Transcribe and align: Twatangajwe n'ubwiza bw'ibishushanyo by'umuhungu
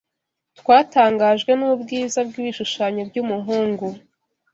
Twatangajwe 0.59 1.51
n'ubwiza 1.55 2.19
bw'ibishushanyo 2.27 3.01
by'umuhungu 3.09 3.87